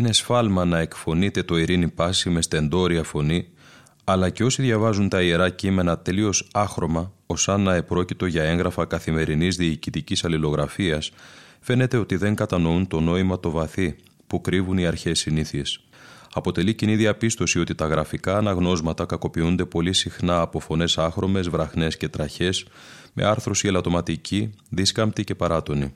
Είναι 0.09 0.17
σφάλμα 0.17 0.65
να 0.65 0.79
εκφωνείται 0.79 1.43
το 1.43 1.57
ειρήνη 1.57 1.87
πάση 1.87 2.29
με 2.29 2.41
στεντόρια 2.41 3.03
φωνή, 3.03 3.47
αλλά 4.03 4.29
και 4.29 4.43
όσοι 4.43 4.61
διαβάζουν 4.61 5.09
τα 5.09 5.21
ιερά 5.21 5.49
κείμενα 5.49 5.99
τελείως 5.99 6.49
άχρωμα, 6.53 7.11
ω 7.25 7.33
αν 7.45 7.61
να 7.61 7.75
επρόκειτο 7.75 8.25
για 8.25 8.43
έγγραφα 8.43 8.85
καθημερινής 8.85 9.55
διοικητικής 9.55 10.23
αλληλογραφίας, 10.23 11.11
φαίνεται 11.59 11.97
ότι 11.97 12.15
δεν 12.15 12.35
κατανοούν 12.35 12.87
το 12.87 12.99
νόημα 12.99 13.39
το 13.39 13.49
βαθύ 13.49 13.95
που 14.27 14.41
κρύβουν 14.41 14.77
οι 14.77 14.85
αρχαίε 14.85 15.13
συνήθειες. 15.13 15.79
Αποτελεί 16.33 16.73
κοινή 16.73 16.95
διαπίστωση 16.95 17.59
ότι 17.59 17.75
τα 17.75 17.85
γραφικά 17.85 18.37
αναγνώσματα 18.37 19.05
κακοποιούνται 19.05 19.65
πολύ 19.65 19.93
συχνά 19.93 20.41
από 20.41 20.59
φωνές 20.59 20.97
άχρωμες, 20.97 21.49
βραχνές 21.49 21.97
και 21.97 22.07
τραχές, 22.07 22.65
με 23.13 23.25
άρθρωση 23.25 23.67
ελαττωματική, 23.67 24.53
δίσκαμπτη 24.69 25.23
και 25.23 25.35
παράτονη. 25.35 25.93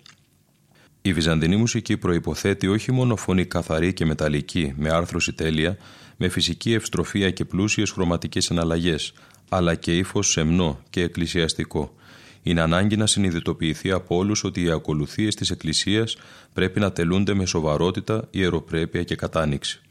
Η 1.05 1.13
βυζαντινή 1.13 1.55
μουσική 1.55 1.97
προϋποθέτει 1.97 2.67
όχι 2.67 2.91
μόνο 2.91 3.15
φωνή 3.15 3.45
καθαρή 3.45 3.93
και 3.93 4.05
μεταλλική, 4.05 4.73
με 4.77 4.89
άρθρωση 4.89 5.33
τέλεια, 5.33 5.77
με 6.17 6.29
φυσική 6.29 6.73
ευστροφία 6.73 7.31
και 7.31 7.45
πλούσιες 7.45 7.91
χρωματικές 7.91 8.49
εναλλαγές, 8.49 9.13
αλλά 9.49 9.75
και 9.75 9.97
ύφος 9.97 10.31
σεμνό 10.31 10.79
και 10.89 11.01
εκκλησιαστικό. 11.01 11.95
Είναι 12.43 12.61
ανάγκη 12.61 12.95
να 12.95 13.07
συνειδητοποιηθεί 13.07 13.91
από 13.91 14.15
όλους 14.15 14.43
ότι 14.43 14.63
οι 14.63 14.69
ακολουθίες 14.69 15.35
της 15.35 15.49
Εκκλησίας 15.49 16.17
πρέπει 16.53 16.79
να 16.79 16.91
τελούνται 16.91 17.33
με 17.33 17.45
σοβαρότητα, 17.45 18.27
ιεροπρέπεια 18.31 19.03
και 19.03 19.15
κατάνοιξη. 19.15 19.81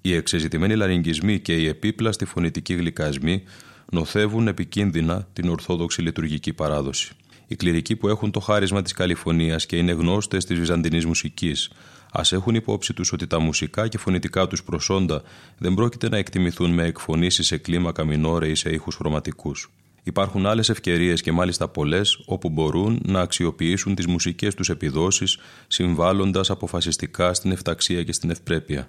Οι 0.00 0.14
εξεζητημένοι 0.14 0.76
λαριγγισμοί 0.76 1.38
και 1.38 1.56
οι 1.56 1.66
επίπλαστοι 1.66 2.24
φωνητικοί 2.24 2.74
γλυκασμοί 2.74 3.42
νοθεύουν 3.90 4.48
επικίνδυνα 4.48 5.28
την 5.32 5.48
ορθόδοξη 5.48 6.02
λειτουργική 6.02 6.52
παράδοση. 6.52 7.12
Οι 7.50 7.56
κληρικοί 7.56 7.96
που 7.96 8.08
έχουν 8.08 8.30
το 8.30 8.40
χάρισμα 8.40 8.82
της 8.82 8.92
καλυφωνία 8.92 9.56
και 9.56 9.76
είναι 9.76 9.92
γνώστες 9.92 10.44
της 10.44 10.58
βυζαντινής 10.58 11.04
μουσικής, 11.04 11.70
ας 12.12 12.32
έχουν 12.32 12.54
υπόψη 12.54 12.92
τους 12.94 13.12
ότι 13.12 13.26
τα 13.26 13.38
μουσικά 13.40 13.88
και 13.88 13.98
φωνητικά 13.98 14.46
τους 14.46 14.62
προσόντα 14.64 15.22
δεν 15.58 15.74
πρόκειται 15.74 16.08
να 16.08 16.16
εκτιμηθούν 16.16 16.70
με 16.70 16.84
εκφωνήσεις 16.84 17.46
σε 17.46 17.56
κλίμακα 17.56 18.04
μινόρε 18.04 18.48
ή 18.48 18.54
σε 18.54 18.70
ήχους 18.70 18.94
χρωματικούς. 18.94 19.70
Υπάρχουν 20.02 20.46
άλλες 20.46 20.68
ευκαιρίες 20.68 21.20
και 21.20 21.32
μάλιστα 21.32 21.68
πολλές 21.68 22.22
όπου 22.26 22.48
μπορούν 22.48 23.00
να 23.04 23.20
αξιοποιήσουν 23.20 23.94
τις 23.94 24.06
μουσικές 24.06 24.54
τους 24.54 24.68
επιδόσεις, 24.68 25.38
συμβάλλοντας 25.66 26.50
αποφασιστικά 26.50 27.34
στην 27.34 27.52
εφταξία 27.52 28.02
και 28.02 28.12
στην 28.12 28.30
ευπρέπεια. 28.30 28.88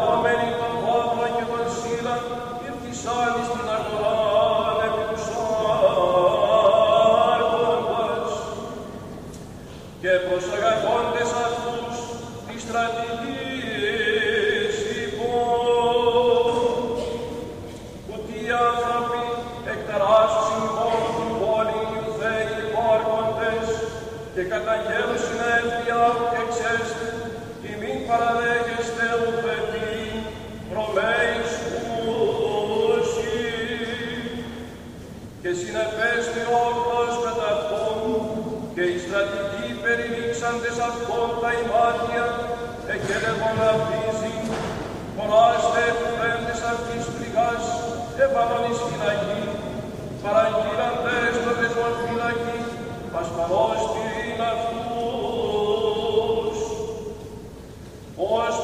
ερχόμενοι 0.00 0.48
των 0.60 0.72
χώρων 0.82 1.18
και 1.36 1.44
των 1.50 1.62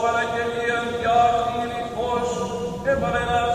Παραγγελία 0.02 0.78
διάχνη 0.98 1.62
ρηφός, 1.72 2.30
έβαλε 2.84 3.22
να 3.30 3.45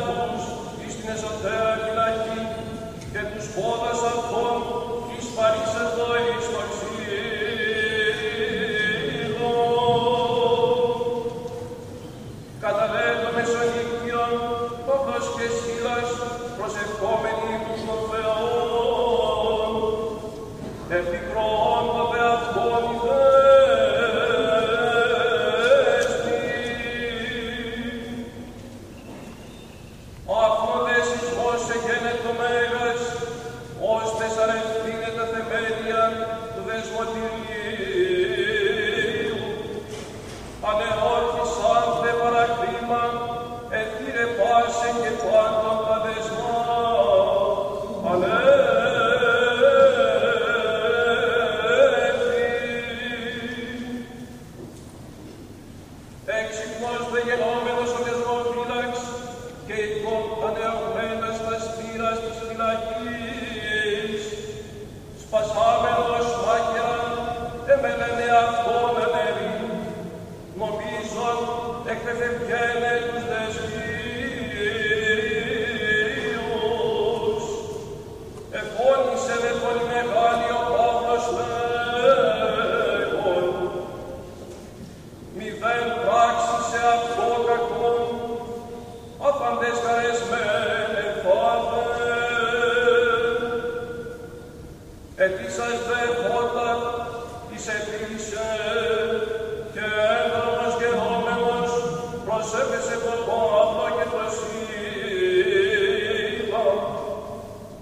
προσέβησε 102.51 102.95
τα 103.05 103.15
πάντα 103.27 103.85
και 103.97 104.05
τα 104.15 104.25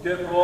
και 0.03 0.15
το 0.15 0.39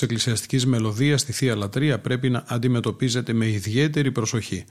της 0.00 0.08
εκκλησιαστικής 0.08 0.66
μελωδίας 0.66 1.20
στη 1.20 1.32
Θεία 1.32 1.56
Λατρεία 1.56 1.98
πρέπει 1.98 2.30
να 2.30 2.44
αντιμετωπίζεται 2.46 3.32
με 3.32 3.46
ιδιαίτερη 3.46 4.12
προσοχή. 4.12 4.64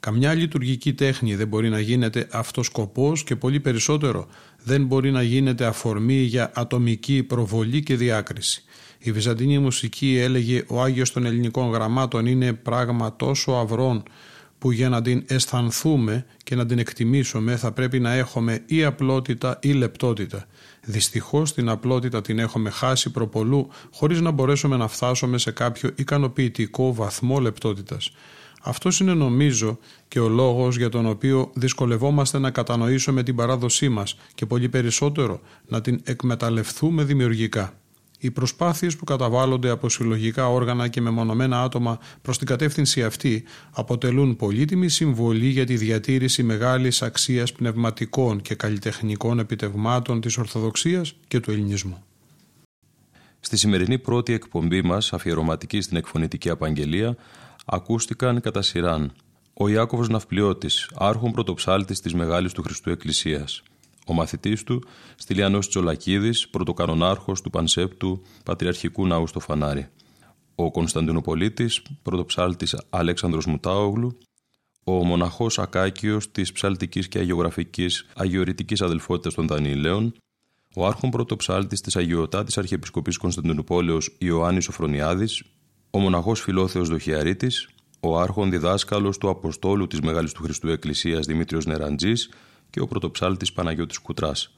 Καμιά 0.00 0.34
λειτουργική 0.34 0.92
τέχνη 0.92 1.34
δεν 1.34 1.48
μπορεί 1.48 1.68
να 1.68 1.80
γίνεται 1.80 2.28
αυτός 2.30 2.66
σκοπός 2.66 3.24
και 3.24 3.36
πολύ 3.36 3.60
περισσότερο 3.60 4.26
δεν 4.62 4.84
μπορεί 4.86 5.10
να 5.10 5.22
γίνεται 5.22 5.64
αφορμή 5.64 6.14
για 6.14 6.50
ατομική 6.54 7.22
προβολή 7.22 7.82
και 7.82 7.96
διάκριση. 7.96 8.64
Η 8.98 9.12
βυζαντινή 9.12 9.58
μουσική 9.58 10.16
έλεγε 10.16 10.64
ο 10.66 10.82
Άγιος 10.82 11.12
των 11.12 11.26
ελληνικών 11.26 11.70
γραμμάτων 11.70 12.26
είναι 12.26 12.52
πράγμα 12.52 13.16
τόσο 13.16 13.52
αυρών 13.52 14.02
που 14.58 14.70
για 14.70 14.88
να 14.88 15.02
την 15.02 15.24
αισθανθούμε 15.26 16.26
και 16.50 16.56
να 16.56 16.66
την 16.66 16.78
εκτιμήσουμε 16.78 17.56
θα 17.56 17.72
πρέπει 17.72 18.00
να 18.00 18.12
έχουμε 18.12 18.62
ή 18.66 18.84
απλότητα 18.84 19.58
ή 19.62 19.72
λεπτότητα. 19.72 20.46
Δυστυχώς 20.84 21.54
την 21.54 21.68
απλότητα 21.68 22.20
την 22.20 22.38
έχουμε 22.38 22.70
χάσει 22.70 23.10
προπολού 23.10 23.68
χωρίς 23.92 24.20
να 24.20 24.30
μπορέσουμε 24.30 24.76
να 24.76 24.88
φτάσουμε 24.88 25.38
σε 25.38 25.50
κάποιο 25.50 25.90
ικανοποιητικό 25.94 26.94
βαθμό 26.94 27.38
λεπτότητας. 27.38 28.12
Αυτός 28.62 29.00
είναι 29.00 29.14
νομίζω 29.14 29.78
και 30.08 30.20
ο 30.20 30.28
λόγος 30.28 30.76
για 30.76 30.88
τον 30.88 31.06
οποίο 31.06 31.50
δυσκολευόμαστε 31.54 32.38
να 32.38 32.50
κατανοήσουμε 32.50 33.22
την 33.22 33.36
παράδοσή 33.36 33.88
μας 33.88 34.16
και 34.34 34.46
πολύ 34.46 34.68
περισσότερο 34.68 35.40
να 35.66 35.80
την 35.80 36.00
εκμεταλλευτούμε 36.04 37.04
δημιουργικά. 37.04 37.79
Οι 38.22 38.30
προσπάθειες 38.30 38.96
που 38.96 39.04
καταβάλλονται 39.04 39.70
από 39.70 39.88
συλλογικά 39.88 40.48
όργανα 40.48 40.88
και 40.88 41.00
μεμονωμένα 41.00 41.62
άτομα 41.62 41.98
προς 42.22 42.38
την 42.38 42.46
κατεύθυνση 42.46 43.04
αυτή 43.04 43.44
αποτελούν 43.70 44.36
πολύτιμη 44.36 44.88
συμβολή 44.88 45.46
για 45.46 45.66
τη 45.66 45.76
διατήρηση 45.76 46.42
μεγάλης 46.42 47.02
αξίας 47.02 47.52
πνευματικών 47.52 48.40
και 48.40 48.54
καλλιτεχνικών 48.54 49.38
επιτευγμάτων 49.38 50.20
της 50.20 50.38
Ορθοδοξίας 50.38 51.14
και 51.28 51.40
του 51.40 51.50
Ελληνισμού. 51.50 52.04
Στη 53.40 53.56
σημερινή 53.56 53.98
πρώτη 53.98 54.32
εκπομπή 54.32 54.82
μας, 54.82 55.12
αφιερωματική 55.12 55.80
στην 55.80 55.96
εκφωνητική 55.96 56.50
απαγγελία, 56.50 57.16
ακούστηκαν 57.64 58.40
κατά 58.40 58.62
σειράν 58.62 59.12
ο 59.54 59.68
Ιάκωβος 59.68 60.08
Ναυπλιώτης, 60.08 60.90
άρχον 60.94 61.32
πρωτοψάλτης 61.32 62.00
της 62.00 62.14
Μεγάλης 62.14 62.52
του 62.52 62.62
Χριστού 62.62 62.90
Εκκλησίας, 62.90 63.62
ο 64.06 64.12
μαθητής 64.12 64.64
του, 64.64 64.82
Στυλιανός 65.16 65.68
Τσολακίδης, 65.68 66.48
πρωτοκανονάρχος 66.48 67.40
του 67.40 67.50
Πανσέπτου 67.50 68.22
Πατριαρχικού 68.44 69.06
Ναού 69.06 69.26
στο 69.26 69.40
Φανάρι, 69.40 69.88
ο 70.54 70.70
Κωνσταντινοπολίτης, 70.70 71.82
πρωτοψάλτης 72.02 72.76
Αλέξανδρος 72.90 73.46
Μουτάογλου, 73.46 74.18
ο 74.84 75.04
μοναχός 75.04 75.58
Ακάκιος 75.58 76.30
της 76.30 76.52
ψαλτικής 76.52 77.08
και 77.08 77.18
αγιογραφικής 77.18 78.06
αγιορητικής 78.14 78.82
αδελφότητας 78.82 79.34
των 79.34 79.46
Δανιηλαίων, 79.46 80.14
ο 80.76 80.86
άρχον 80.86 81.10
πρωτοψάλτης 81.10 81.80
της 81.80 81.96
Αγιωτάτης 81.96 82.58
Αρχιεπισκοπής 82.58 83.16
Κωνσταντινούπολεως 83.16 84.16
Ιωάννης 84.18 84.68
Οφρονιάδης, 84.68 85.42
ο 85.90 85.98
μοναχός 85.98 86.40
Φιλόθεος 86.40 86.88
Δοχιαρίτης, 86.88 87.68
ο 88.00 88.18
άρχον 88.18 88.50
διδάσκαλος 88.50 89.18
του 89.18 89.28
Αποστόλου 89.28 89.86
της 89.86 90.00
Μεγάλης 90.00 90.32
του 90.32 90.42
Χριστού 90.42 90.68
Εκκλησίας 90.68 91.26
Δημήτριος 91.26 91.66
Νεραντζής 91.66 92.30
και 92.70 92.80
ο 92.80 92.86
πρωτοψάλτης 92.86 93.52
Παναγιώτης 93.52 93.98
Κουτράς. 93.98 94.54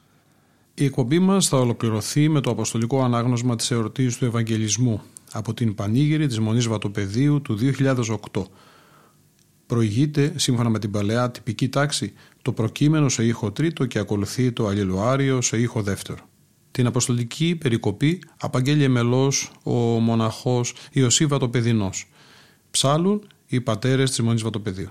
Η 0.74 0.84
εκπομπή 0.84 1.18
μας 1.18 1.48
θα 1.48 1.56
ολοκληρωθεί 1.56 2.28
με 2.28 2.40
το 2.40 2.50
αποστολικό 2.50 3.02
ανάγνωσμα 3.02 3.56
της 3.56 3.70
εορτής 3.70 4.16
του 4.16 4.24
Ευαγγελισμού 4.24 5.02
από 5.32 5.54
την 5.54 5.74
Πανήγυρη 5.74 6.26
της 6.26 6.38
Μονής 6.38 6.66
Βατοπεδίου 6.66 7.42
του 7.42 7.58
2008. 8.32 8.44
Προηγείται, 9.66 10.32
σύμφωνα 10.36 10.68
με 10.68 10.78
την 10.78 10.90
παλαιά 10.90 11.30
τυπική 11.30 11.68
τάξη, 11.68 12.12
το 12.42 12.52
προκείμενο 12.52 13.08
σε 13.08 13.24
ήχο 13.24 13.52
τρίτο 13.52 13.86
και 13.86 13.98
ακολουθεί 13.98 14.52
το 14.52 14.66
αλληλοάριο 14.66 15.40
σε 15.40 15.60
ήχο 15.60 15.82
δεύτερο. 15.82 16.18
Την 16.70 16.86
αποστολική 16.86 17.56
περικοπή 17.56 18.22
απαγγέλει 18.40 18.84
εμελώς 18.84 19.52
ο 19.62 19.72
μοναχός 19.80 20.74
Ιωσή 20.92 21.26
Βατοπεδινός. 21.26 22.06
Ψάλουν 22.70 23.26
οι 23.46 23.60
πατέρες 23.60 24.10
της 24.10 24.20
Μονής 24.20 24.42
Βατοπεδίου. 24.42 24.90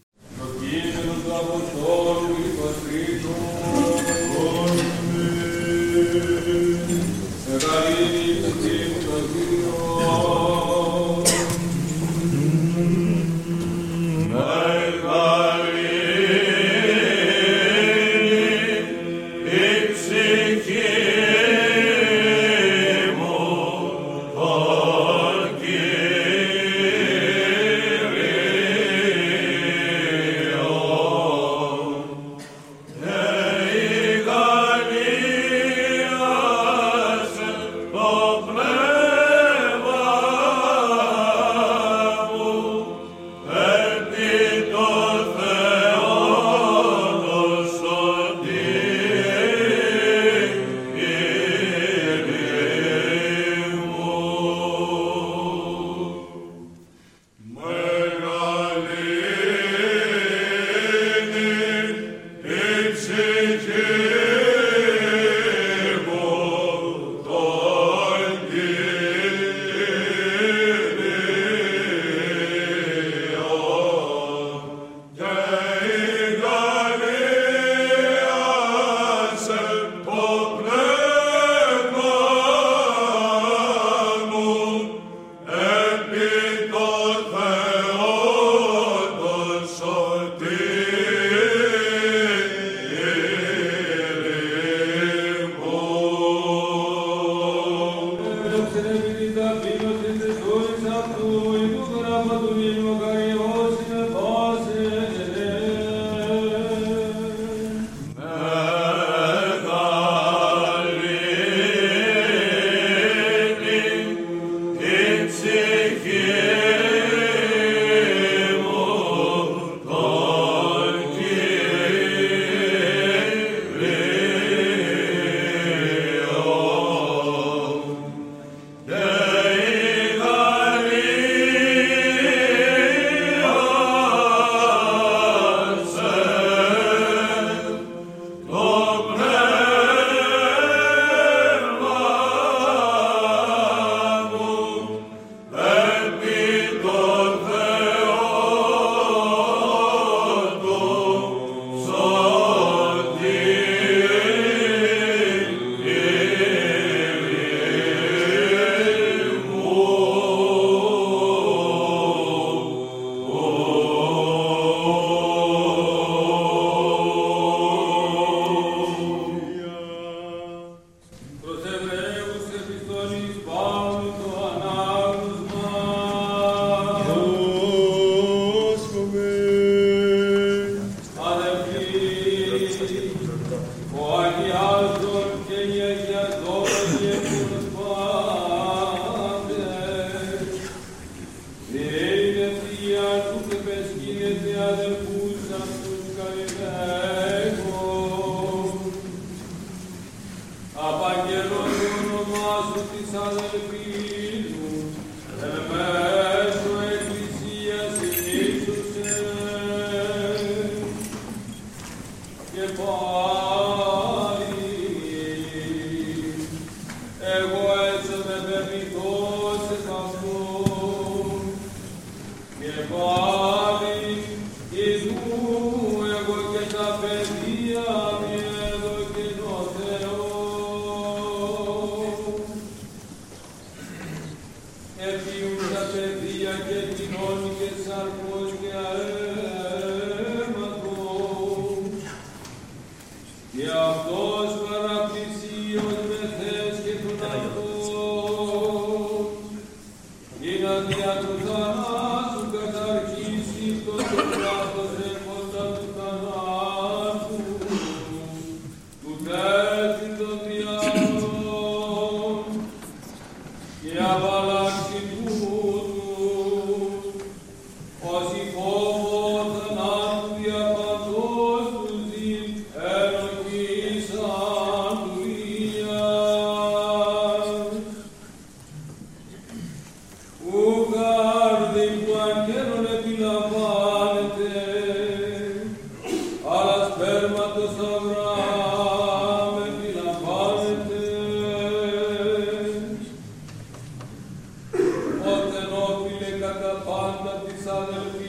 Πάντα 297.81 298.20